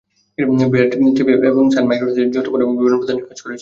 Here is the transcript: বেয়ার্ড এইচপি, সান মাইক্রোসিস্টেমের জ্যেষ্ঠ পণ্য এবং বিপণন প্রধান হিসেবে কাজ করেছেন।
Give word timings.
বেয়ার্ড 0.71 0.93
এইচপি, 0.99 1.31
সান 1.73 1.85
মাইক্রোসিস্টেমের 1.89 2.31
জ্যেষ্ঠ 2.33 2.47
পণ্য 2.49 2.63
এবং 2.65 2.73
বিপণন 2.75 2.97
প্রধান 2.99 3.15
হিসেবে 3.15 3.29
কাজ 3.29 3.39
করেছেন। 3.41 3.59